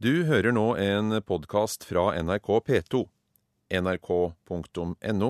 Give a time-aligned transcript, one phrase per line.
[0.00, 3.02] Du hører nå en podkast fra NRK P2.
[3.84, 5.26] nrk.no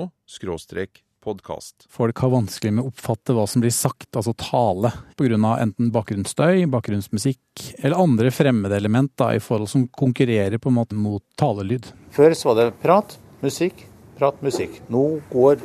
[1.20, 1.86] podkast.
[1.90, 5.56] Folk har vanskelig med å oppfatte hva som blir sagt, altså tale, pga.
[5.58, 10.94] enten bakgrunnsstøy, bakgrunnsmusikk eller andre fremmede element da, i forhold som konkurrerer på en måte
[10.94, 11.88] mot talelyd.
[12.14, 13.82] Før så var det prat, musikk,
[14.20, 14.78] prat, musikk.
[14.86, 15.58] Nå går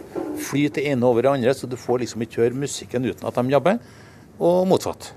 [0.47, 3.37] fly til ene over det andre, så du får liksom ikke høre musikken uten at
[3.37, 3.77] de jobber,
[4.41, 5.13] og motsatt.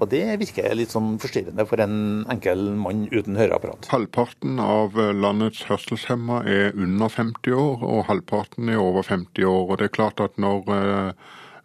[0.00, 3.90] Og det virker litt sånn forstyrrende for en enkel mann uten høreapparat.
[3.92, 9.68] Halvparten av landets hørselshemma er under 50 år, og halvparten er over 50 år.
[9.68, 10.72] Og det er klart at når,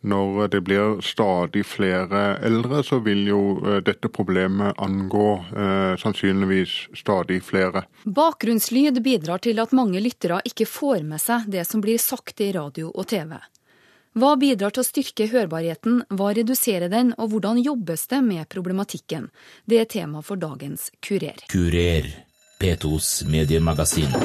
[0.03, 3.41] når det blir stadig flere eldre, så vil jo
[3.87, 7.87] dette problemet angå eh, sannsynligvis stadig flere.
[8.03, 12.51] Bakgrunnslyd bidrar til at mange lyttere ikke får med seg det som blir sagt i
[12.55, 13.37] radio og TV.
[14.15, 19.27] Hva bidrar til å styrke hørbarheten, hva reduserer den, og hvordan jobbes det med problematikken?
[19.67, 21.43] Det er tema for dagens Kurer.
[21.51, 22.07] Kurer,
[22.63, 24.15] P2s mediemagasin.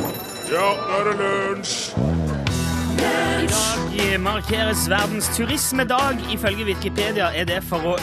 [0.55, 2.50] Ja, nå er det lunsj!
[3.01, 3.81] I dag
[4.21, 6.19] markeres verdens turismedag.
[6.33, 7.95] Ifølge Wikipedia er det for å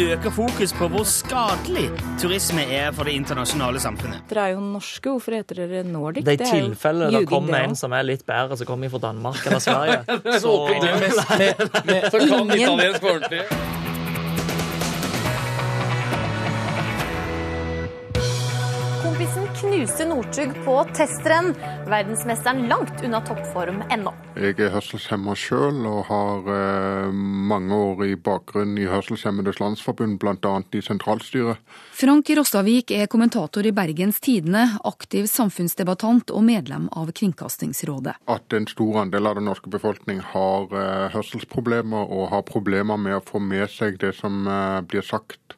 [0.00, 1.88] øke fokus på hvor skadelig
[2.20, 4.24] turisme er for det internasjonale samfunnet.
[4.30, 6.26] Dere er jo norske, hvorfor heter dere Nordic?
[6.26, 9.44] Det er i tilfelle det kommer en som er litt bedre, som kommer fra Danmark
[9.46, 10.02] eller Sverige.
[10.40, 10.56] Så,
[12.12, 13.88] så kan italiensk ordentlig.
[19.70, 21.52] Kompisen Northug på testrenn.
[21.86, 24.10] Verdensmesteren langt unna toppform ennå.
[24.34, 30.54] Jeg er hørselshemma sjøl og har eh, mange år i bakgrunn i Hørselshemmedes Landsforbund, bl.a.
[30.74, 31.60] i sentralstyret.
[31.94, 38.16] Frank Rostavik er kommentator i Bergens Tidende, aktiv samfunnsdebattant og medlem av Kringkastingsrådet.
[38.26, 43.20] At en stor andel av den norske befolkning har eh, hørselsproblemer og har problemer med
[43.20, 45.54] å få med seg det som eh, blir sagt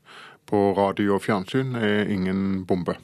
[0.52, 2.98] på radio og fjernsyn, er ingen bombe.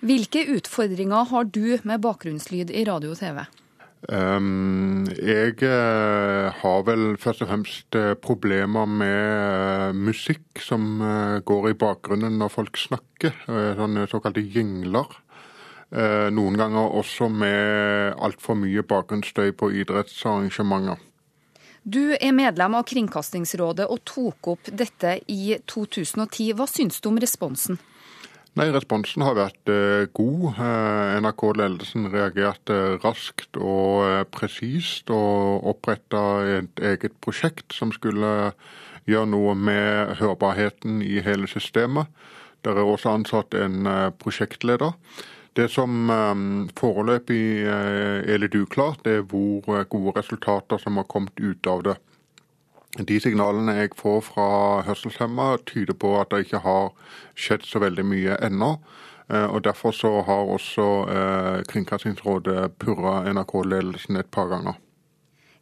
[0.00, 3.42] Hvilke utfordringer har du med bakgrunnslyd i radio og TV?
[4.08, 11.02] Um, jeg uh, har vel først og fremst uh, problemer med uh, musikk som
[11.44, 13.36] går i bakgrunnen når folk snakker,
[13.76, 15.18] sånne såkalte jingler.
[16.30, 21.00] noen ganger også med altfor mye bakgrunnsstøy på idrettsarrangementer.
[21.82, 26.52] Du er medlem av Kringkastingsrådet og tok opp dette i 2010.
[26.54, 27.80] Hva syns du om responsen?
[28.58, 30.56] Nei, Responsen har vært eh, god.
[30.58, 36.22] Eh, NRK-ledelsen reagerte raskt og eh, presist og oppretta
[36.56, 38.50] et eget prosjekt som skulle
[39.06, 42.10] gjøre noe med hørbarheten i hele systemet.
[42.66, 43.86] Der er også ansatt en
[44.20, 44.98] prosjektleder.
[45.56, 46.10] Det som
[46.76, 51.96] foreløpig er litt uklart, det er hvor gode resultater som har kommet ut av det.
[52.98, 54.48] De signalene jeg får fra
[54.82, 56.90] hørselshemma, tyder på at det ikke har
[57.38, 58.72] skjedd så veldig mye ennå.
[59.30, 64.80] Eh, og Derfor så har også eh, Kringkastingsrådet purra NRK-ledelsen et par ganger.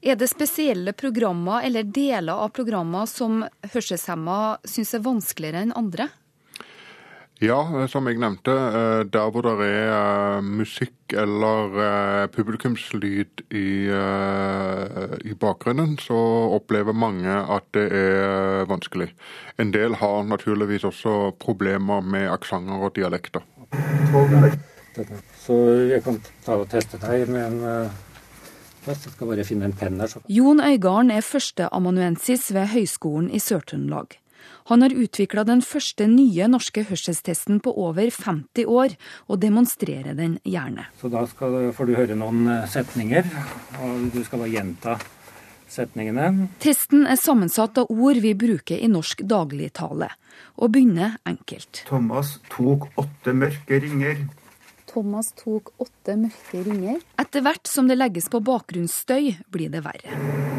[0.00, 3.42] Er det spesielle programmer eller deler av programmer som
[3.74, 4.38] hørselshemma
[4.68, 6.08] syns er vanskeligere enn andre?
[7.38, 8.50] Ja, som jeg nevnte.
[8.50, 16.18] Eh, der hvor det er eh, musikk eller eh, publikumslyd i, i, bakgrunnen, så
[16.56, 19.12] opplever mange at det er vanskelig.
[19.58, 23.46] En del har naturligvis også problemer med aksenter og dialekter.
[25.38, 25.56] Så
[25.92, 27.90] jeg kan ta og teste deg med en
[28.88, 30.14] jeg skal bare finne en penn her.
[30.32, 34.16] Jon Øygarden er førsteamanuensis ved Høgskolen i Sør-Trøndelag.
[34.68, 38.96] Han har utvikla den første nye norske hørselstesten på over 50 år,
[39.28, 40.88] og demonstrerer den gjerne.
[41.00, 43.30] Så da skal, får du høre noen eh, setninger,
[43.82, 44.98] og du skal bare gjenta
[45.68, 46.48] setningene.
[46.62, 50.10] Testen er sammensatt av ord vi bruker i norsk dagligtale,
[50.58, 51.84] og begynner enkelt.
[51.88, 54.26] Thomas tok åtte mørke ringer.
[54.88, 57.02] Thomas tok åtte mørke ringer.
[57.20, 60.57] Etter hvert som det legges på bakgrunnsstøy, blir det verre.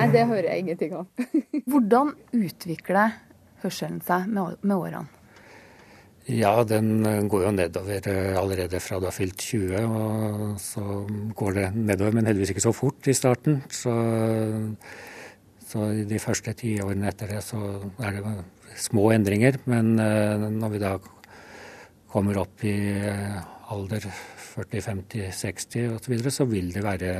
[0.00, 1.08] Nei, det hører jeg ingenting om.
[1.70, 3.18] Hvordan utvikler
[3.62, 5.06] hørselen seg med, med årene?
[6.30, 7.02] Ja, den
[7.32, 9.86] går jo nedover eh, allerede fra du har fylt 20.
[9.88, 10.84] Og så
[11.36, 13.62] går det nedover, men heldigvis ikke så fort i starten.
[13.72, 13.94] Så,
[15.66, 17.60] så de første ti årene etter det så
[18.04, 18.34] er det
[18.78, 19.58] små endringer.
[19.70, 20.94] Men eh, når vi da
[22.10, 27.12] kommer opp i eh, alder 40, 50, 60 osv., så, videre, så vil det være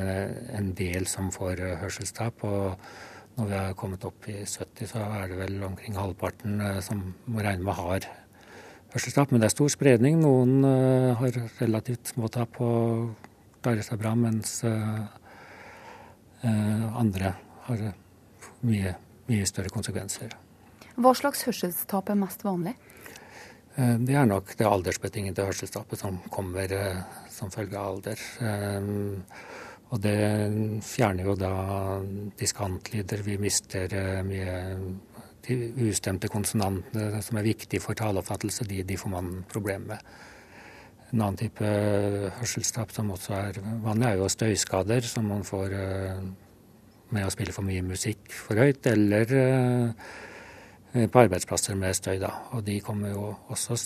[0.59, 2.45] en del som får eh, hørselstap.
[2.49, 6.81] Og når vi har kommet opp i 70, så er det vel omkring halvparten eh,
[6.85, 8.09] som må regne med har
[8.95, 9.31] hørselstap.
[9.31, 10.19] Men det er stor spredning.
[10.25, 13.13] Noen uh, har relativt små tap og
[13.63, 14.65] klarer seg bra, mens
[16.41, 17.35] andre
[17.67, 17.83] har
[18.65, 18.95] mye,
[19.29, 20.33] mye større konsekvenser.
[20.97, 22.73] Hva slags hørselstap er mest vanlig?
[23.77, 28.25] Eh, det er nok det aldersbetingede hørselstapet som kommer eh, som følge av alder.
[29.91, 30.17] Og det
[30.87, 31.53] fjerner jo da
[32.39, 33.25] diskantlyder.
[33.27, 33.91] Vi mister
[34.23, 34.53] mye
[35.47, 35.57] de
[35.89, 40.13] ustemte konsonantene som er viktige for taleoppfattelse, de, de får man problemer med.
[41.11, 41.73] En annen type
[42.37, 45.75] hørselstap som også er vanlig, er jo støyskader, som man får
[47.11, 50.30] med å spille for mye musikk for høyt, eller Eh,
[50.93, 52.19] på arbeidsplasser med støy.
[52.23, 52.33] Da.
[52.57, 53.77] Og de kommer jo også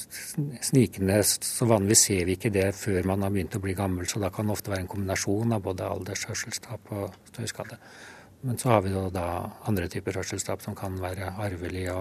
[0.64, 1.20] snikende.
[1.24, 4.30] Så vanligvis ser vi ikke det før man har begynt å bli gammel, så da
[4.32, 7.78] kan det ofte være en kombinasjon av både alders, hørselstap og støyskade.
[8.44, 9.26] Men så har vi jo da
[9.68, 11.94] andre typer hørselstap som kan være arvelige,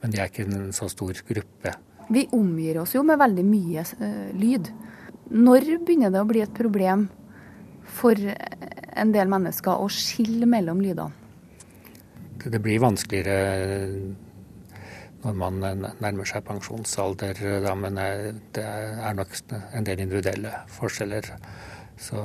[0.00, 1.74] men de er ikke en så stor gruppe.
[2.08, 3.84] Vi omgir oss jo med veldig mye
[4.40, 4.70] lyd.
[5.28, 7.08] Når begynner det å bli et problem
[7.98, 11.27] for en del mennesker å skille mellom lydene?
[12.44, 14.14] Det blir vanskeligere
[15.24, 17.98] når man nærmer seg pensjonsalder, da, men
[18.54, 21.32] det er nok en del individuelle forskjeller.
[21.98, 22.22] Så,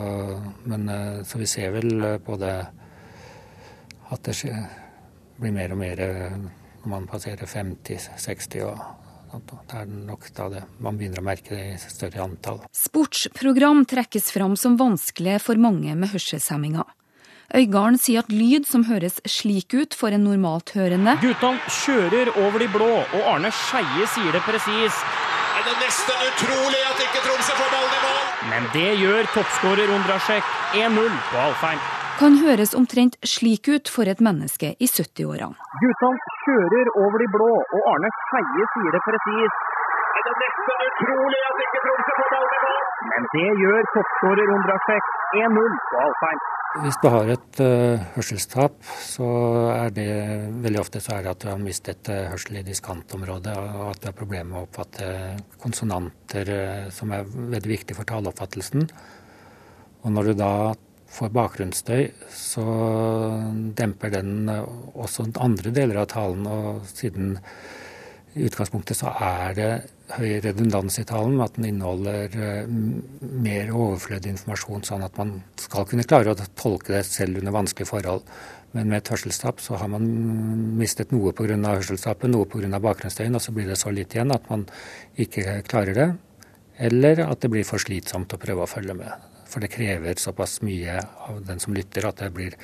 [0.69, 0.85] men,
[1.25, 2.53] så vi ser vel på det
[4.13, 4.35] at det
[5.41, 6.03] blir mer og mer
[6.83, 8.77] når man passerer 50-60 og
[9.33, 12.59] det er nok da det man begynner å merke det i større antall.
[12.77, 16.85] Sportsprogram trekkes fram som vanskelig for mange med hørselshemminger.
[17.53, 22.57] Øygarden sier at lyd som høres slik ut for en normalt hørende Guttene kjører over
[22.63, 24.95] de blå, og Arne Skeie sier det presis.
[25.59, 28.23] Er det nesten utrolig at ikke Tromsø får ballen i mål?
[28.53, 30.49] Men det gjør toppskårer Ondrasjek
[30.81, 31.85] 1-0 på Alfheim.
[32.17, 35.53] Kan høres omtrent slik ut for et menneske i 70-årene.
[35.83, 39.61] Guttene kjører over de blå, og Arne Skeie sier det presis.
[40.13, 42.83] Er det nesten utrolig at ikke Tromsø får ballen i mål?
[43.11, 45.07] Men det gjør toppskårer Ondrasjek
[45.39, 46.43] 1-0 på Alfheim.
[46.83, 49.27] Hvis du har et uh, hørselstap, så
[49.73, 50.07] er det
[50.65, 54.01] veldig ofte så er det at du har mistet uh, hørsel i diskantområdet, og at
[54.01, 55.11] du har problemer med å oppfatte
[55.61, 58.89] konsonanter, uh, som er veldig viktig for taleoppfattelsen.
[60.03, 60.55] Og når du da
[61.13, 62.65] får bakgrunnsstøy, så
[63.77, 66.49] demper den også andre deler av talen.
[66.49, 67.37] Og siden
[68.33, 69.69] i utgangspunktet så er det
[70.15, 72.73] høy redundans i talen, at den inneholder eh,
[73.21, 77.91] mer overflødig informasjon, sånn at man skal kunne klare å tolke det selv under vanskelige
[77.91, 78.25] forhold.
[78.73, 80.07] Men med et hørselstap så har man
[80.79, 81.57] mistet noe pga.
[81.61, 82.79] hørselstapet, noe pga.
[82.81, 84.65] bakgrunnsstøyen, og så blir det så litt igjen at man
[85.13, 86.09] ikke klarer det.
[86.81, 89.32] Eller at det blir for slitsomt å prøve å følge med.
[89.53, 90.95] For det krever såpass mye
[91.27, 92.55] av den som lytter at det blir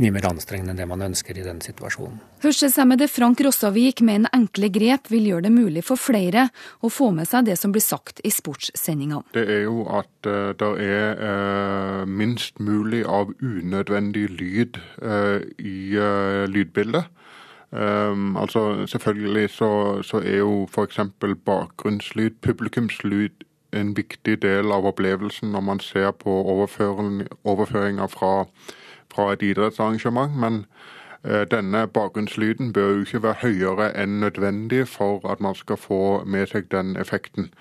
[0.00, 2.22] mye mer anstrengende enn det man ønsker i den situasjonen.
[2.40, 6.46] Hørselshemmede Frank Rossavik mener enkle grep vil gjøre det mulig for flere
[6.80, 9.26] å få med seg det som blir sagt i sportssendingene.
[9.36, 15.76] Det er jo at uh, det er uh, minst mulig av unødvendig lyd uh, i
[16.48, 17.12] lydbildet.
[17.70, 20.98] Um, altså Selvfølgelig så, så er jo f.eks.
[21.44, 26.36] bakgrunnslyd, publikumslyd, en viktig del av opplevelsen når man ser på
[27.44, 28.32] overføringer fra,
[29.12, 30.36] fra, et idrettsarrangement.
[30.36, 30.64] Men
[31.24, 36.02] eh, denne bakgrunnslyden bør jo ikke være høyere enn nødvendig for at man skal få
[36.24, 37.52] med seg den effekten.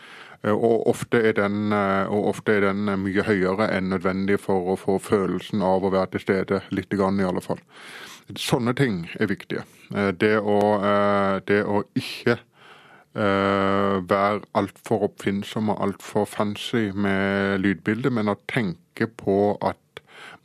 [0.44, 4.80] Eh, og ofte, er den, eh, ofte er den mye høyere enn nødvendig for å
[4.80, 7.60] få følelsen av å være til stede, litt grann i alle fall.
[8.36, 9.62] Sånne ting er viktige.
[10.20, 10.58] Det å,
[11.48, 12.36] det å ikke
[13.18, 19.82] uh, være altfor oppfinnsom og altfor fancy med lydbildet, men å tenke på at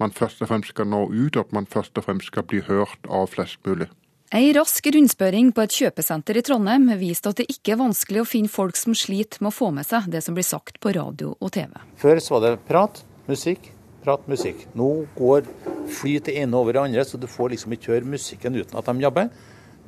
[0.01, 2.63] man først og fremst skal nå ut, og at man først og fremst skal bli
[2.67, 3.89] hørt av flest mulig.
[4.33, 8.29] Ei rask rundspørring på et kjøpesenter i Trondheim viste at det ikke er vanskelig å
[8.29, 11.35] finne folk som sliter med å få med seg det som blir sagt på radio
[11.37, 11.75] og TV.
[12.01, 13.69] Før så var det prat, musikk,
[14.01, 14.65] prat, musikk.
[14.73, 15.45] Nå går
[15.93, 18.89] flyt det ene over det andre, så du får liksom ikke høre musikken uten at
[18.89, 19.29] de jobber,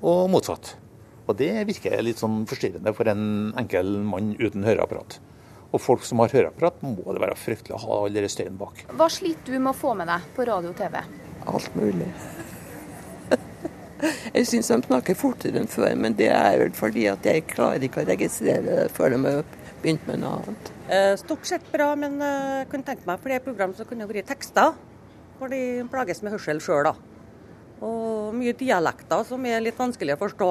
[0.04, 0.74] og motsatt.
[1.24, 5.18] Og det virker litt sånn forstyrrende for en enkel mann uten høreapparat.
[5.74, 8.84] Og folk som har høreapparat, må det være fryktelig å ha all den støyen bak.
[8.94, 11.00] Hva sliter du med å få med deg på radio og TV?
[11.50, 12.10] Alt mulig.
[14.36, 17.86] Jeg syns de snakker fortere enn før, men det er vel fordi at jeg klarer
[17.86, 19.46] ikke å registrere det før de har
[19.80, 20.70] begynt med noe annet.
[20.92, 24.28] Eh, stort sett bra, men eh, jeg kunne tenke meg flere program som kunne vært
[24.28, 24.74] tekster.
[25.38, 26.94] For de plages med hørsel sjøl, da.
[27.84, 30.50] Og mye dialekter som er litt vanskelig å forstå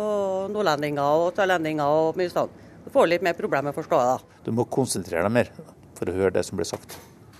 [0.00, 2.52] og nordlendinger og sørlendinger og mye sånn.
[2.84, 4.36] Du får litt mer problemer med å forstå det.
[4.44, 5.50] Du må konsentrere deg mer
[5.96, 6.98] for å høre det som blir sagt.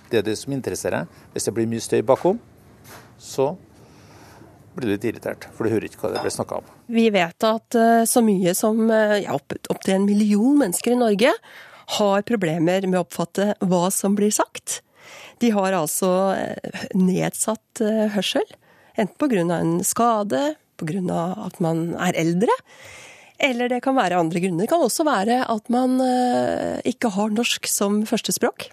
[0.09, 1.05] Det er det som interesserer.
[1.05, 1.23] deg.
[1.33, 2.39] Hvis det blir mye støy bakom,
[3.21, 3.53] så
[4.75, 6.73] blir du litt irritert, for du hører ikke hva det blir snakka om.
[6.91, 11.31] Vi vet at eh, så mye som eh, ja, opptil en million mennesker i Norge
[11.99, 14.81] har problemer med å oppfatte hva som blir sagt.
[15.39, 17.83] De har altså eh, nedsatt
[18.15, 18.45] hørsel,
[18.99, 19.59] enten pga.
[19.59, 20.43] en skade,
[20.77, 21.25] pga.
[21.45, 22.53] at man er eldre,
[23.37, 24.63] Eller det kan være andre grunner.
[24.63, 28.69] Det kan også være at man eh, ikke har norsk som førstespråk.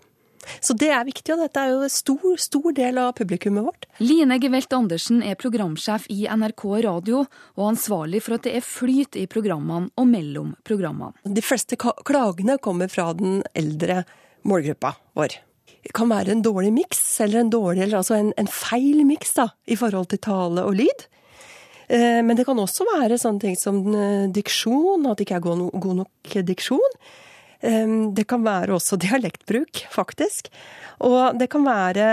[0.63, 3.87] Så det er viktig, og dette er jo en stor, stor del av publikummet vårt.
[4.03, 9.19] Line Gevelt Andersen er programsjef i NRK Radio og ansvarlig for at det er flyt
[9.21, 11.15] i programmene og mellom programmene.
[11.23, 14.03] De fleste klagene kommer fra den eldre
[14.49, 15.39] målgruppa vår.
[15.83, 19.35] Det kan være en dårlig miks, eller en dårlig, eller altså en, en feil miks
[19.67, 21.07] i forhold til tale og lyd.
[21.93, 25.45] Eh, men det kan også være sånne ting som eh, diksjon, at det ikke er
[25.45, 26.97] god nok diksjon.
[27.63, 30.49] Det kan være også dialektbruk, faktisk.
[31.07, 32.09] Og det kan være,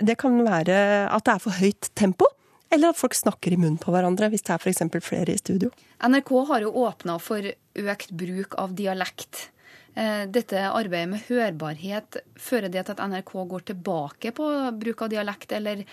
[0.00, 0.78] det kan være
[1.12, 2.30] at det er for høyt tempo.
[2.72, 4.82] Eller at folk snakker i munnen på hverandre, hvis det er f.eks.
[5.04, 5.70] flere i studio.
[6.02, 9.48] NRK har jo åpna for økt bruk av dialekt.
[9.94, 14.48] Eh, dette arbeidet med hørbarhet, fører det til at NRK går tilbake på
[14.80, 15.84] bruk av dialekt, eller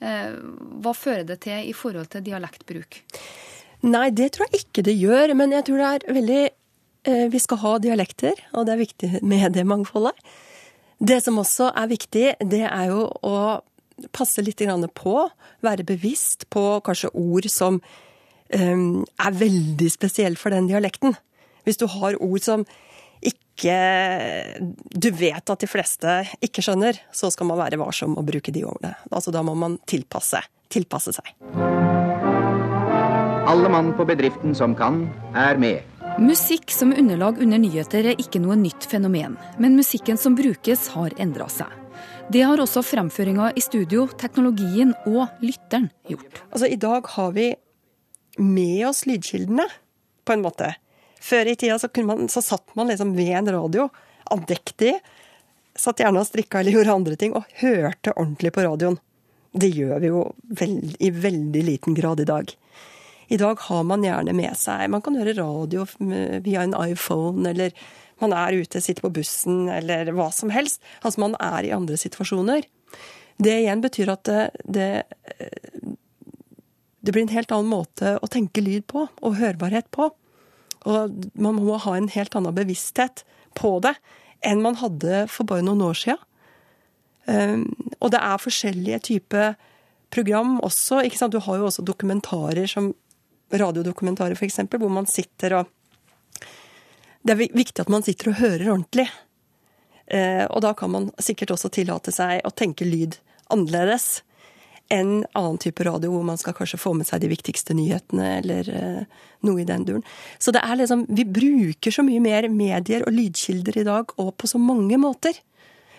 [0.00, 3.00] hva fører det til i forhold til dialektbruk?
[3.86, 5.32] Nei, det tror jeg ikke det gjør.
[5.38, 6.42] Men jeg tror det er veldig
[7.06, 10.16] Eh, vi skal ha dialekter, og det er viktig med det mangfoldet.
[10.98, 13.36] Det som også er viktig, det er jo å
[14.16, 14.60] passe litt
[14.94, 15.14] på,
[15.62, 17.78] være bevisst på kanskje ord som
[18.52, 21.14] um, er veldig spesielle for den dialekten.
[21.64, 22.66] Hvis du har ord som
[23.22, 23.72] ikke
[24.92, 28.66] du vet at de fleste ikke skjønner, så skal man være varsom og bruke de
[28.68, 28.92] ordene.
[29.10, 30.42] Altså Da må man tilpasse,
[30.72, 31.32] tilpasse seg.
[33.46, 35.80] Alle mann på bedriften som kan, er med.
[36.20, 41.14] Musikk som underlag under nyheter er ikke noe nytt fenomen, men musikken som brukes har
[41.20, 41.68] endra seg.
[42.32, 46.40] Det har også fremføringa i studio, teknologien og lytteren gjort.
[46.50, 47.52] Altså I dag har vi
[48.42, 49.68] med oss lydkildene,
[50.26, 50.72] på en måte.
[51.26, 53.88] Før i tida så, man, så satt man liksom ved en radio,
[54.30, 54.94] andektig,
[55.76, 59.00] satt gjerne og strikka eller gjorde andre ting, og hørte ordentlig på radioen.
[59.56, 60.22] Det gjør vi jo
[60.60, 62.52] veld, i veldig liten grad i dag.
[63.28, 67.74] I dag har man gjerne med seg Man kan høre radio via en iPhone, eller
[68.22, 70.78] man er ute, sitter på bussen, eller hva som helst.
[71.02, 72.68] Altså man er i andre situasjoner.
[73.42, 74.90] Det igjen betyr at det, det,
[77.02, 80.08] det blir en helt annen måte å tenke lyd på, og hørbarhet på.
[80.86, 83.24] Og man må ha en helt annen bevissthet
[83.58, 83.96] på det
[84.46, 86.16] enn man hadde for bare noen år sia.
[87.26, 87.64] Um,
[87.98, 89.56] og det er forskjellige typer
[90.14, 91.02] program også.
[91.02, 91.34] ikke sant?
[91.34, 92.92] Du har jo også dokumentarer som
[93.50, 95.72] radiodokumentarer f.eks., hvor man sitter og
[97.26, 99.08] Det er viktig at man sitter og hører ordentlig.
[100.06, 103.16] Eh, og da kan man sikkert også tillate seg å tenke lyd
[103.50, 104.20] annerledes
[104.92, 108.70] enn annen type radio hvor man skal kanskje få med seg de viktigste nyhetene eller
[108.70, 110.06] eh, noe i den duren.
[110.38, 114.34] Så det er liksom Vi bruker så mye mer medier og lydkilder i dag, og
[114.38, 115.38] på så mange måter,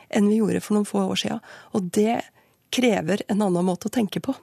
[0.07, 1.43] enn vi gjorde for noen få år siden.
[1.75, 2.21] Og det
[2.73, 4.35] krever en annen måte å tenke på.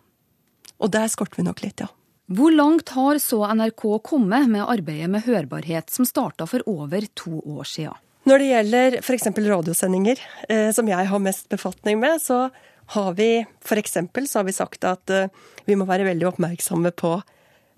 [0.80, 1.88] Og der skorter vi nok litt, ja.
[2.34, 7.40] Hvor langt har så NRK kommet med arbeidet med hørbarhet, som starta for over to
[7.40, 8.00] år siden?
[8.24, 9.26] Når det gjelder f.eks.
[9.36, 12.46] radiosendinger, eh, som jeg har mest befatning med, så
[12.86, 13.92] har vi f.eks.
[14.28, 15.30] så har vi sagt at eh,
[15.64, 17.16] vi må være veldig oppmerksomme på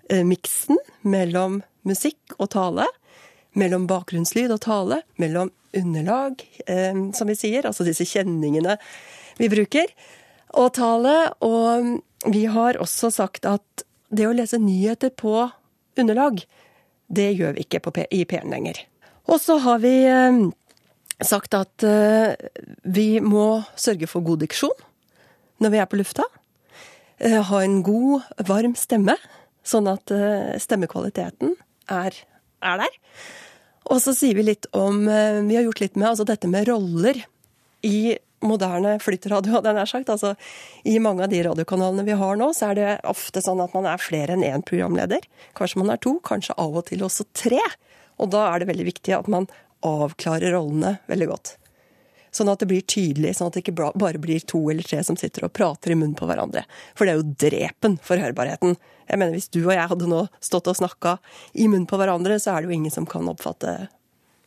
[0.09, 2.87] eh, miksen mellom musikk og tale.
[3.57, 5.01] Mellom bakgrunnslyd og tale.
[5.21, 8.77] Mellom underlag, eh, som vi sier, altså disse kjenningene
[9.37, 9.91] vi bruker,
[10.57, 11.15] og tale.
[11.45, 15.49] Og vi har også sagt at det å lese nyheter på
[15.99, 16.43] underlag,
[17.07, 17.79] det gjør vi ikke
[18.11, 18.79] i P1 lenger.
[19.27, 19.95] Og så har vi
[21.23, 21.83] sagt at
[22.83, 24.86] vi må sørge for god diksjon
[25.63, 26.25] når vi er på lufta.
[27.17, 29.17] Eh, ha en god, varm stemme,
[29.65, 31.55] sånn at eh, stemmekvaliteten
[31.89, 32.13] er,
[32.61, 32.99] er, der.
[33.87, 36.67] Og så sier vi litt om eh, Vi har gjort litt med altså dette med
[36.69, 37.23] roller
[37.87, 40.11] i moderne flyttradio, hadde jeg nær sagt.
[40.13, 40.35] Altså,
[40.85, 43.87] I mange av de radiokanalene vi har nå, så er det ofte sånn at man
[43.89, 45.25] er flere enn én programleder.
[45.57, 47.61] Kanskje man er to, kanskje av og til også tre.
[48.21, 49.49] Og da er det veldig viktig at man
[49.85, 51.57] avklarer rollene veldig godt.
[52.37, 55.17] Sånn at det blir tydelig, sånn at det ikke bare blir to eller tre som
[55.17, 56.67] sitter og prater i munnen på hverandre.
[56.93, 58.77] For det er jo drepen for hørbarheten.
[59.07, 61.17] Jeg mener, Hvis du og jeg hadde nå stått og snakka
[61.55, 63.87] i munnen på hverandre, så er det jo ingen som kan oppfatte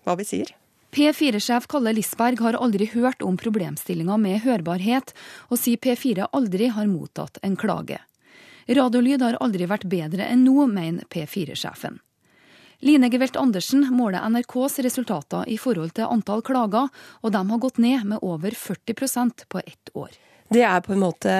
[0.06, 0.52] hva vi sier.
[0.90, 5.14] P4-sjef Kalle Lisberg har aldri hørt om problemstillinga med hørbarhet,
[5.49, 8.00] og sier P4 aldri har mottatt en klage.
[8.70, 12.00] Radiolyd har aldri vært bedre enn nå, mener P4-sjefen.
[12.80, 16.88] Line Gevelt Andersen måler NRKs resultater i forhold til antall klager,
[17.20, 20.14] og de har gått ned med over 40% på ett år.
[20.50, 21.32] Det er på en måte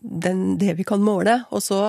[0.00, 1.42] den, det vi kan måle.
[1.50, 1.80] Og så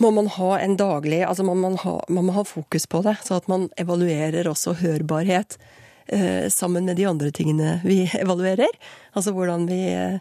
[0.00, 3.16] må man ha en daglig Altså man, man, ha, man må ha fokus på det,
[3.24, 5.56] så at man evaluerer også hørbarhet
[6.06, 8.74] eh, sammen med de andre tingene vi evaluerer.
[9.14, 10.18] Altså hvordan vi eh,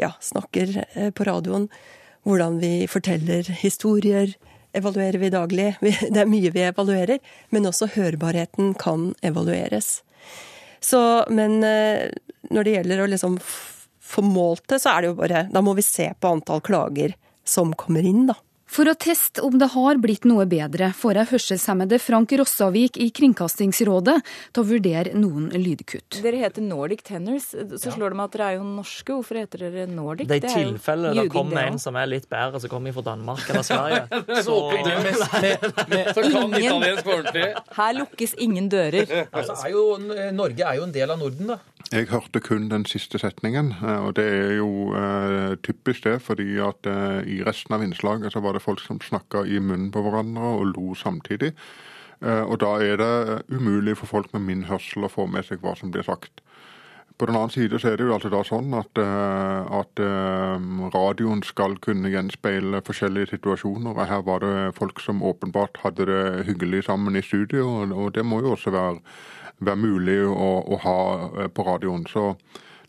[0.00, 1.68] ja, snakker eh, på radioen,
[2.22, 4.32] hvordan vi forteller historier,
[4.76, 5.68] evaluerer vi daglig.
[5.82, 10.00] Det er mye vi evaluerer, men også hørbarheten kan evalueres.
[10.82, 10.98] Så,
[11.30, 13.36] men når det gjelder å liksom
[14.02, 17.14] få målt det, så er det jo bare Da må vi se på antall klager
[17.48, 18.34] som kommer inn, da.
[18.72, 23.10] For å teste om det har blitt noe bedre, får jeg hørselshemmede Frank Rossavik i
[23.12, 26.22] Kringkastingsrådet til å vurdere noen lydkutt.
[26.24, 27.92] Dere heter Nordic Tenors, så ja.
[27.92, 29.12] slår det meg at dere er jo norske.
[29.12, 30.30] Hvorfor heter dere Nordic?
[30.30, 33.44] Det er i tilfelle det kommer en som er litt bedre, som kommer fra Danmark
[33.52, 34.02] eller Sverige.
[34.46, 34.56] så...
[34.80, 35.04] ingen...
[37.76, 39.04] Her lukkes ingen dører.
[39.28, 39.84] Altså, er jo,
[40.32, 41.60] Norge er jo en del av Norden, da.
[41.90, 46.22] Jeg hørte kun den siste setningen, eh, og det er jo eh, typisk det.
[46.22, 49.90] fordi at eh, i resten av innslaget så var det folk som snakka i munnen
[49.90, 51.52] på hverandre og lo samtidig.
[52.22, 55.62] Eh, og da er det umulig for folk med min hørsel å få med seg
[55.62, 56.40] hva som blir sagt.
[57.22, 60.00] På den annen side så er det jo altså da sånn at, at
[60.90, 64.00] radioen skal kunne gjenspeile forskjellige situasjoner.
[64.10, 68.40] Her var det folk som åpenbart hadde det hyggelig sammen i studio, og det må
[68.42, 68.98] jo også være
[69.66, 70.98] være mulig å, å ha
[71.42, 72.06] eh, på radioen.
[72.10, 72.32] Så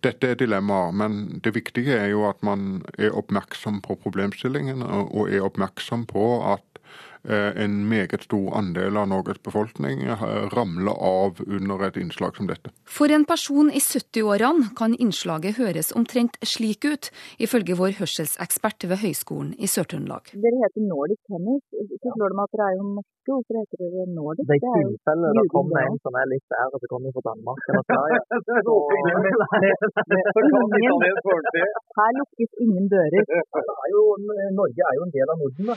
[0.04, 5.30] dette er dilemmaer, men det viktige er jo at man er oppmerksom på problemstillingen og
[5.30, 6.73] er oppmerksom på at Eh,
[7.24, 12.70] en meget stor andel av Norges befolkning eh, ramler av under et innslag som dette.
[12.84, 18.98] For en person i 70-årene kan innslaget høres omtrent slik ut, ifølge vår hørselsekspert ved
[19.06, 20.34] Høgskolen i Sør-Trøndelag.
[20.36, 21.64] Dere heter Nordic Tennis.
[22.04, 23.10] Så slår det meg at dere er jo norske.
[23.24, 24.44] Hvorfor heter dere Nordic?
[24.50, 27.84] Det er tilfelle det kommer en som er litt ære som kommer fra Danmark eller
[27.94, 28.20] Sverige.
[31.98, 33.24] Her lukkes ingen dører.
[34.60, 35.76] Norge er jo en del av Norden, da.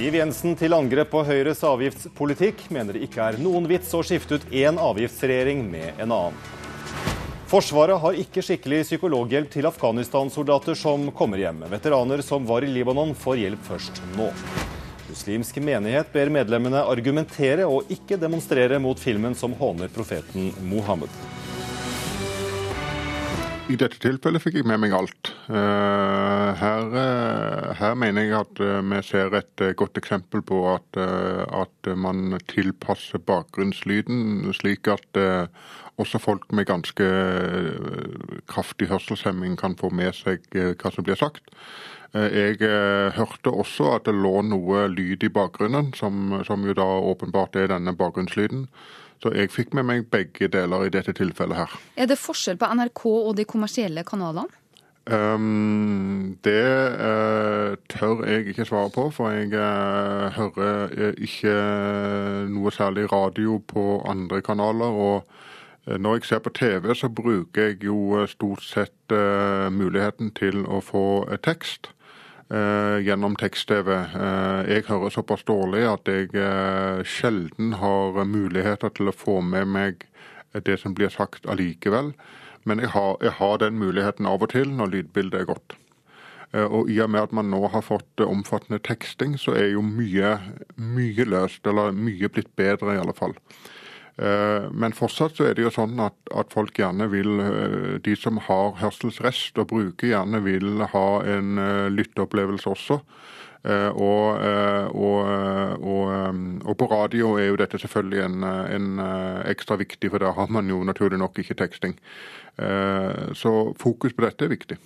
[0.00, 4.38] Siv Jensen til angrep på Høyres avgiftspolitikk, mener det ikke er noen vits å skifte
[4.40, 6.38] ut én avgiftsregjering med en annen.
[7.50, 11.66] Forsvaret har ikke skikkelig psykologhjelp til Afghanistan-soldater som kommer hjem.
[11.68, 14.30] Veteraner som var i Libanon, får hjelp først nå.
[15.10, 21.12] Muslimsk menighet ber medlemmene argumentere og ikke demonstrere mot filmen som håner profeten Mohammed.
[23.70, 25.30] I dette tilfellet fikk jeg med meg alt.
[25.46, 30.98] Eh, her, eh, her mener jeg at eh, vi ser et godt eksempel på at,
[30.98, 35.20] at man tilpasser bakgrunnslyden slik at
[36.00, 37.06] også folk med ganske
[38.50, 41.52] kraftig hørselshemming kan få med seg hva som blir sagt.
[42.14, 42.58] Jeg
[43.14, 47.70] hørte også at det lå noe lyd i bakgrunnen, som, som jo da åpenbart er
[47.70, 48.66] denne bakgrunnslyden.
[49.20, 51.76] Så jeg fikk med meg begge deler i dette tilfellet her.
[52.00, 54.48] Er det forskjell på NRK og de kommersielle kanalene?
[55.10, 61.54] Um, det uh, tør jeg ikke svare på, for jeg uh, hører uh, ikke
[62.52, 64.86] noe særlig radio på andre kanaler.
[64.86, 69.12] Og når jeg ser på TV, så bruker jeg jo stort sett
[69.72, 71.02] muligheten til å få
[71.42, 71.88] tekst.
[72.50, 73.92] Eh, gjennom tekst-TV.
[73.94, 79.70] Eh, jeg hører såpass dårlig at jeg eh, sjelden har muligheter til å få med
[79.70, 80.02] meg
[80.66, 82.10] det som blir sagt allikevel.
[82.66, 85.76] Men jeg har, jeg har den muligheten av og til når lydbildet er godt.
[86.50, 90.32] Og i og med at man nå har fått omfattende teksting, så er jo mye,
[90.74, 93.36] mye løst, eller mye blitt bedre i alle fall.
[94.20, 98.16] Eh, men fortsatt så er det jo sånn at, at, folk gjerne vil, eh, de
[98.18, 103.00] som har hørselsrest og bruker, gjerne vil ha en eh, lytteopplevelse også.
[103.60, 104.38] Og,
[104.96, 105.18] og,
[105.84, 106.06] og,
[106.64, 109.02] og, på radio er jo dette selvfølgelig en, en,
[109.52, 111.92] ekstra viktig, for da har man jo naturlig nok ikke teksting.
[113.36, 114.80] Så fokus på dette er viktig.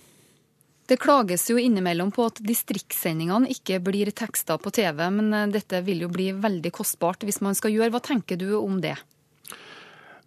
[0.91, 6.03] Det klages jo innimellom på at distriktssendingene ikke blir teksta på TV, men dette vil
[6.03, 7.95] jo bli veldig kostbart hvis man skal gjøre.
[7.95, 8.97] Hva tenker du om det?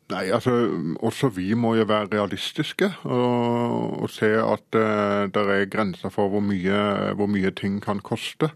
[0.09, 0.53] Nei, altså
[1.05, 6.33] også vi må jo være realistiske og, og se at uh, det er grenser for
[6.33, 6.79] hvor mye,
[7.19, 8.49] hvor mye ting kan koste.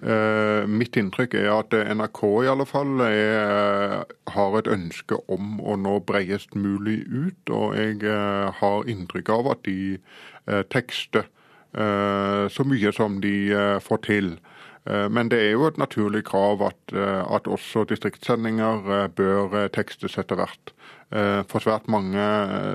[0.00, 5.78] Uh, mitt inntrykk er at NRK i alle fall er, har et ønske om å
[5.80, 7.48] nå bredest mulig ut.
[7.48, 9.96] Og jeg uh, har inntrykk av at de
[10.72, 11.28] tekster
[11.70, 13.54] så mye som de
[13.86, 14.32] får til.
[14.90, 20.72] Men det er jo et naturlig krav at, at også distriktssendinger bør tekstes etter hvert.
[21.10, 22.22] Eh, for svært mange,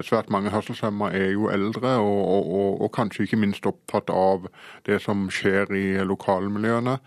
[0.04, 4.50] svært mange hørselshemma er jo eldre, og, og, og, kanskje ikke minst opptatt av
[4.88, 6.98] det som skjer i lokalmiljøene,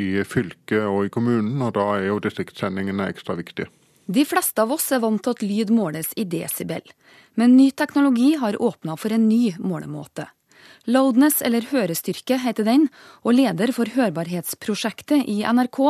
[0.00, 3.68] i fylket og i kommunen, og da er jo distriktssendingene ekstra viktige.
[4.10, 6.82] De fleste av oss er vant til at lyd måles i desibel,
[7.36, 10.30] men ny teknologi har åpna for en ny målemåte.
[10.90, 12.88] Loudness, eller hørestyrke, heter den,
[13.24, 15.80] og leder for hørbarhetsprosjektet i NRK,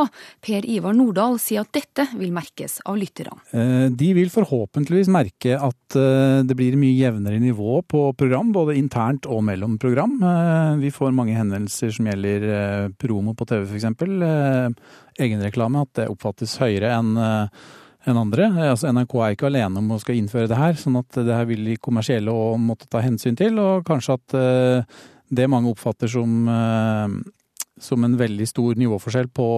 [0.44, 3.40] Per Ivar Nordahl, sier at dette vil merkes av lytterne.
[3.56, 8.78] Eh, de vil forhåpentligvis merke at eh, det blir mye jevnere nivå på program, både
[8.78, 10.18] internt og mellom program.
[10.20, 13.88] Eh, vi får mange henvendelser som gjelder promo på TV f.eks.
[15.20, 17.16] Egenreklame, at det oppfattes høyere enn
[18.08, 18.48] enn andre.
[18.70, 21.48] Altså, NRK er ikke alene om å skal innføre det her, sånn at det her
[21.50, 23.58] vil de kommersielle òg måtte ta hensyn til.
[23.60, 24.36] Og kanskje at
[25.30, 26.46] det mange oppfatter som,
[27.78, 29.50] som en veldig stor nivåforskjell på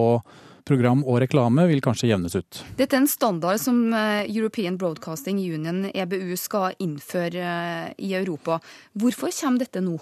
[0.67, 2.61] program og reklame vil kanskje jevnes ut.
[2.77, 8.59] Dette er en standard som eh, European Broadcasting Union, EBU, skal innføre eh, i Europa.
[8.99, 9.97] Hvorfor kommer dette nå?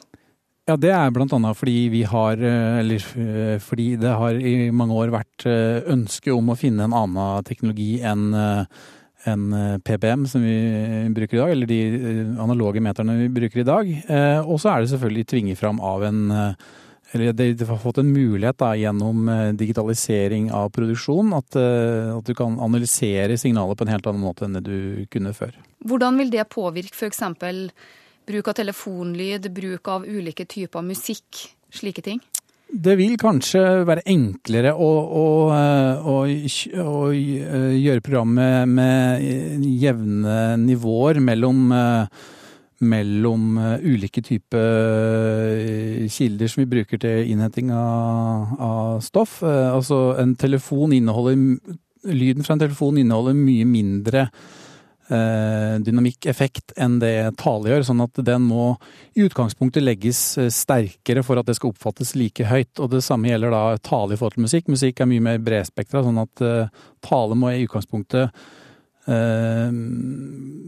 [0.69, 1.53] Ja, Det er bl.a.
[1.57, 5.45] fordi vi har, eh, eller fordi det har i mange år vært
[5.89, 8.65] ønske om å finne en annen teknologi enn
[9.21, 9.51] enn
[9.85, 10.53] PPM som vi
[11.13, 11.81] bruker i dag, eller de
[12.41, 13.91] analoge meterne vi bruker i dag.
[14.49, 16.23] Og så er det selvfølgelig tvinget fram av en
[17.11, 22.11] eller de, de, har fått en mulighet da, gjennom eh, digitalisering av produksjon, at, eh,
[22.15, 24.77] at, du kan analysere signalet på en helt annen måte enn det du
[25.11, 25.57] kunne før.
[25.87, 27.23] Hvordan vil det påvirke f.eks.
[28.31, 32.21] bruk av telefonlyd, bruk av ulike typer musikk, slike ting?
[32.71, 34.91] Det vil kanskje være enklere å,
[35.21, 36.19] å, eh, å,
[36.87, 41.65] å gjøre programmet med jevne nivåer mellom
[42.81, 44.81] mellom eh, ulike typer
[45.61, 49.41] eh, kilder som vi bruker til innhenting av, av stoff.
[49.45, 51.37] Eh, altså en telefon inneholder
[52.01, 54.23] Lyden fra en telefon inneholder mye mindre
[55.11, 58.69] dynamikkeffekt enn det tale gjør, sånn at den må
[59.17, 60.21] i utgangspunktet legges
[60.55, 62.71] sterkere for at det skal oppfattes like høyt.
[62.79, 64.71] Og det samme gjelder da tale i forhold til musikk.
[64.71, 66.45] Musikk er mye mer bredspektra, sånn at
[67.03, 68.31] tale må i utgangspunktet
[69.09, 69.71] Eh,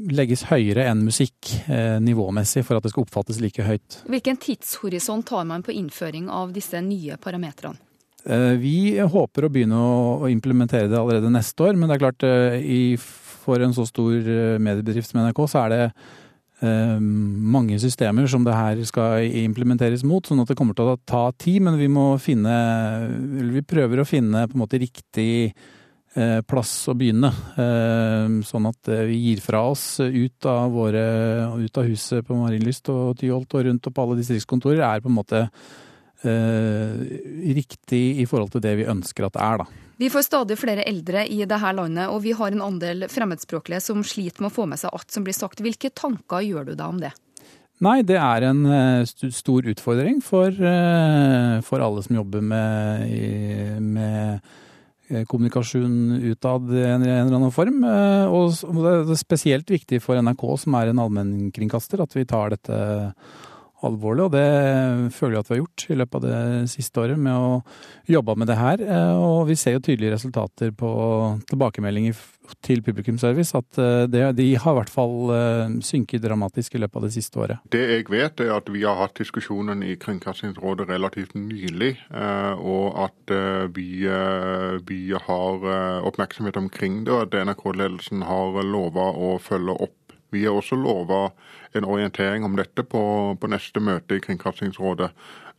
[0.10, 4.00] legges høyere enn musikk eh, nivåmessig for at det skal oppfattes like høyt.
[4.10, 7.78] Hvilken tidshorisont tar man på innføring av disse nye parametrene?
[8.24, 12.26] Eh, vi håper å begynne å implementere det allerede neste år, men det er klart
[13.44, 14.18] for en så stor
[14.58, 15.86] mediebedrift som NRK, så er det
[16.64, 21.26] mange systemer som det her skal implementeres mot, sånn at det kommer til å ta
[21.36, 21.60] tid.
[21.66, 22.54] Men vi må finne
[23.52, 25.52] Vi prøver å finne på en måte riktig
[26.14, 27.30] Eh, plass å begynne.
[27.58, 31.06] Eh, sånn at eh, vi gir fra oss ut av, våre,
[31.58, 35.10] ut av huset på Marienlyst og Tyholt og rundt og på alle distriktskontorer, er på
[35.12, 35.48] en måte
[36.24, 39.66] riktig i forhold til det vi ønsker at det er, da.
[40.04, 44.04] Vi får stadig flere eldre i dette landet, og vi har en andel fremmedspråklige som
[44.04, 45.64] sliter med å få med seg alt som blir sagt.
[45.64, 47.14] Hvilke tanker gjør du deg om det?
[47.84, 48.66] Nei, det er en
[49.08, 50.52] stor utfordring for,
[51.68, 54.44] for alle som jobber med, med
[55.14, 57.82] Eh, kommunikasjon utad i en, eller annen form.
[57.84, 62.54] Eh, og det er spesielt viktig for NRK, som er en allmennkringkaster, at vi tar
[62.54, 62.78] dette
[63.88, 64.28] alvorlig.
[64.28, 67.34] Og det føler jeg at vi har gjort i løpet av det siste året med
[67.34, 67.50] å
[68.10, 68.84] jobbe med det her.
[68.84, 70.92] Eh, og vi ser jo tydelige resultater på
[71.50, 72.18] tilbakemeldinger
[72.66, 73.56] til publikumsservice.
[73.58, 77.42] At eh, de har i hvert fall eh, synket dramatisk i løpet av det siste
[77.42, 77.64] året.
[77.74, 81.96] Det jeg vet er at vi har hatt diskusjonen i Kringkastingsrådet relativt nylig.
[82.14, 83.32] Og at
[83.76, 84.06] vi,
[84.88, 85.66] vi har
[86.08, 89.98] oppmerksomhet omkring det, og at NRK-ledelsen har lova å følge opp
[90.34, 91.28] vi har også lova
[91.80, 93.02] en orientering om dette på,
[93.40, 95.10] på neste møte i Kringkastingsrådet.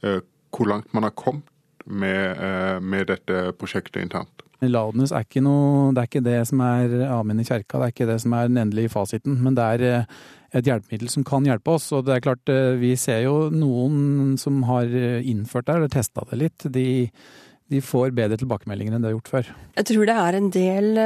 [0.04, 0.20] Eh,
[0.54, 1.50] hvor langt man har kommet
[1.84, 4.42] med, eh, med dette prosjektet internt.
[4.64, 7.92] Loudness er ikke noe, det er ikke det som er amen i kjerka, det er
[7.92, 9.40] ikke det som er den endelige fasiten.
[9.44, 10.12] Men det er eh,
[10.54, 11.90] et hjelpemiddel som kan hjelpe oss.
[11.92, 16.38] Og det er klart, vi ser jo noen som har innført det, eller testa det
[16.38, 16.66] litt.
[16.72, 17.10] De,
[17.74, 19.50] de får bedre tilbakemeldinger enn de har gjort før.
[19.74, 21.02] Jeg tror det er en del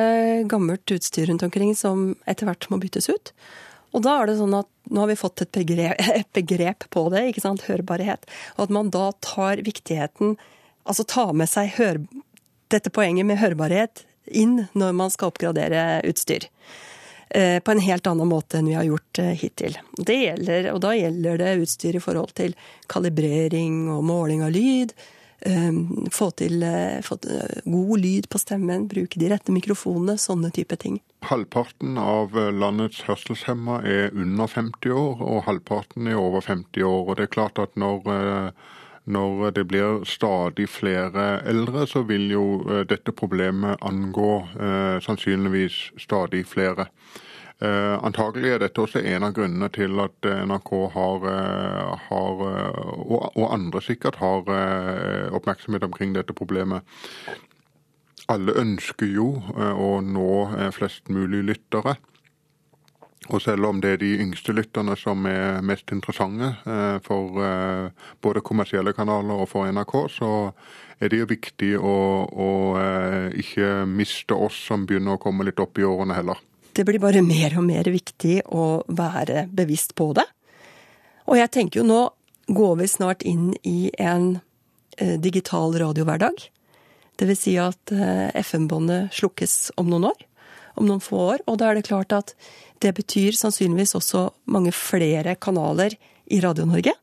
[0.52, 3.32] gammelt utstyr rundt omkring som etter hvert må byttes ut.
[3.96, 7.06] Og da er det sånn at nå har vi fått et begrep, et begrep på
[7.14, 8.28] det, ikke sant, hørbarhet.
[8.56, 10.36] Og at man da tar viktigheten,
[10.88, 12.02] altså tar med seg hør,
[12.72, 16.50] dette poenget med hørbarhet inn når man skal oppgradere utstyr.
[17.30, 19.76] Eh, på en helt annen måte enn vi har gjort eh, hittil.
[19.96, 22.56] Det gjelder, og da gjelder det utstyr i forhold til
[22.92, 24.92] kalibrering og måling av lyd
[25.40, 30.50] Ehm, få til, eh, få eh, god lyd på stemmen, bruke de rette mikrofonene, sånne
[30.50, 30.98] type ting.
[31.26, 37.08] Halvparten av eh, landets hørselshemma er under 50 år, og halvparten er over 50 år.
[37.08, 38.06] Og det er klart at når,
[39.04, 42.44] når det blir stadig flere eldre, så vil jo
[42.88, 46.90] dette problemet angå eh, sannsynligvis stadig flere.
[47.58, 52.76] Eh, antagelig er dette også en av grunnene til at NRK har, eh, har eh,
[53.02, 56.86] og, og, andre sikkert har eh, oppmerksomhet omkring dette problemet.
[58.28, 60.30] Alle ønsker jo å nå
[60.76, 61.96] flest mulig lyttere.
[63.28, 67.88] Og selv om det er de yngste lytterne som er mest interessante eh, for eh,
[68.24, 70.30] både kommersielle kanaler og for NRK, så
[70.98, 75.60] er det jo viktig å, å eh, ikke miste oss som begynner å komme litt
[75.60, 76.40] opp i årene heller.
[76.72, 80.24] Det blir bare mer og mer viktig å være bevisst på det.
[81.28, 82.02] Og jeg tenker jo nå
[82.48, 84.38] går vi snart inn i en
[85.20, 86.46] digital radiohverdag.
[87.18, 87.90] Vil si at
[88.38, 90.20] FM-båndet slukkes om noen år,
[90.78, 91.42] om noen få år.
[91.50, 92.34] Og da er det klart at
[92.82, 95.96] det betyr sannsynligvis også mange flere kanaler
[96.30, 96.94] i Radio-Norge.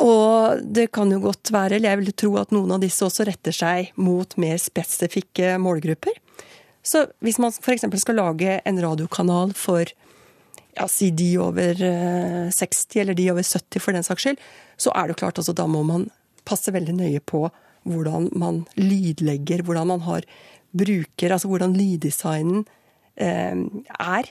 [0.00, 3.26] Og det kan jo godt være, eller jeg vil tro at noen av disse også
[3.28, 6.14] retter seg mot mer spesifikke målgrupper.
[6.82, 7.84] Så hvis man f.eks.
[8.00, 9.84] skal lage en radiokanal for
[10.78, 14.40] ja, si de over 60, eh, eller de over 70 for den saks skyld,
[14.80, 16.08] så er det klart altså da må man
[16.48, 17.48] passe veldig nøye på
[17.92, 20.26] hvordan man lydlegger, hvordan man har
[20.70, 22.64] bruker, altså hvordan lyddesignen
[23.16, 23.56] eh,
[23.98, 24.30] er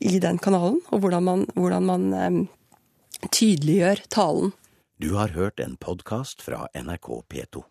[0.00, 4.52] i den kanalen, og hvordan man, hvordan man eh, tydeliggjør talen.
[5.00, 7.64] Du har hørt en podkast fra NRK P2.